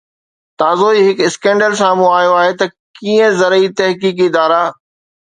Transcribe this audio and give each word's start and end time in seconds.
تازو 0.61 0.87
ئي 0.95 1.01
هڪ 1.07 1.17
اسڪينڊل 1.27 1.73
سامهون 1.83 2.11
آيو 2.17 2.33
آهي 2.41 2.53
ته 2.59 2.65
ڪيئن 3.01 3.31
زرعي 3.45 3.67
تحقيقي 3.81 4.23
ادارا 4.35 4.63